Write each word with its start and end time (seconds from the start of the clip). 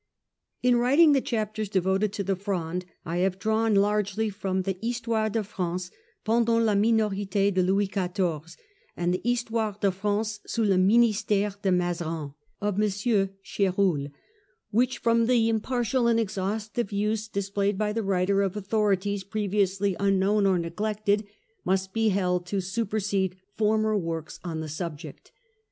In 0.63 0.77
writing 0.77 1.11
the 1.11 1.21
chapters 1.21 1.69
devoted 1.69 2.11
to 2.13 2.23
the 2.23 2.35
Fronde, 2.35 2.85
I 3.05 3.17
have 3.17 3.37
drawn 3.37 3.75
largely 3.75 4.31
from 4.31 4.63
the 4.63 4.73
4 4.73 4.79
Histoire 4.81 5.29
de 5.29 5.43
France 5.43 5.91
pendant 6.25 6.65
la 6.65 6.73
Minorite 6.73 7.53
de 7.53 7.61
Louis 7.61 7.87
XIV 7.87 8.49
7 8.49 8.55
and 8.97 9.13
the 9.13 9.21
'His 9.23 9.43
toire 9.43 9.75
de 9.79 9.91
France 9.91 10.39
sous 10.47 10.65
le 10.67 10.77
Ministfere 10.77 11.55
de 11.61 11.71
Mazarin, 11.71 12.33
7 12.63 12.67
of 12.67 12.81
M. 12.81 12.81
Ch6ruel, 12.89 14.11
which 14.71 14.97
from 14.97 15.27
the 15.27 15.47
impartial 15.47 16.07
and 16.07 16.19
exhaustive 16.19 16.91
use 16.91 17.27
displayed 17.27 17.77
by 17.77 17.93
the 17.93 18.01
writer 18.01 18.41
of 18.41 18.57
authorities 18.57 19.23
previously 19.23 19.95
unknown 19.99 20.47
or 20.47 20.57
neglected 20.57 21.27
must 21.63 21.93
be 21.93 22.09
held 22.09 22.47
to 22.47 22.59
supersede 22.59 23.35
former 23.55 23.95
works 23.95 24.39
on 24.43 24.61
the 24.61 24.67
subject. 24.67 25.31